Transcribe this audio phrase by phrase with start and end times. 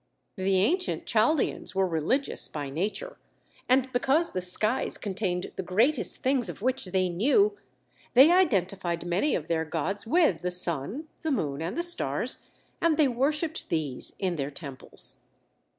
[0.37, 3.19] The ancient Chaldeans were religious by nature,
[3.69, 7.55] and because the skies contained the greatest things of which they knew,
[8.15, 12.39] they identified many of their gods with the sun, the moon, and the stars,
[12.81, 15.17] and they worshipped these in their temples.